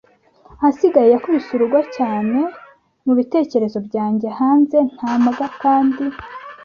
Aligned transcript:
ahasigaye, 0.53 1.09
yakubise 1.11 1.49
urugo 1.53 1.79
cyane 1.97 2.39
mubitekerezo 3.05 3.77
byanjye: 3.87 4.27
“Hanze 4.39 4.77
nta 4.93 5.11
mbwa 5.23 5.47
kandi 5.61 6.03